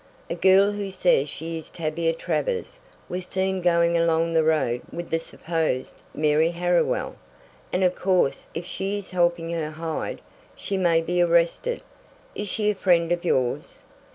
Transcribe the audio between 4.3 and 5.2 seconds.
the road with the